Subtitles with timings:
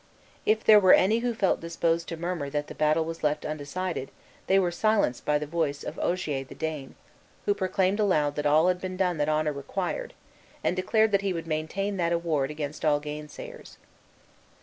[0.47, 4.09] If there were any who felt disposed to murmur that the battle was left undecided
[4.47, 6.95] they were silenced by the voice of Ogier the Dane,
[7.45, 10.15] who proclaimed aloud that all had been done that honor required,
[10.63, 13.77] and declared that he would maintain that award against all gainsayers.